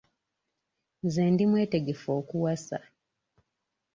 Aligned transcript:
Nze 1.05 1.23
ndi 1.31 1.45
mwetegefu 1.51 2.07
okuwasa. 2.19 2.77